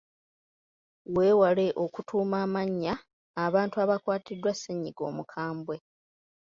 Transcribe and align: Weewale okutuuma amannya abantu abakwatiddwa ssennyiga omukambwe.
Weewale 1.15 1.65
okutuuma 1.83 2.37
amannya 2.45 2.93
abantu 3.45 3.75
abakwatiddwa 3.83 4.51
ssennyiga 4.55 5.01
omukambwe. 5.09 5.75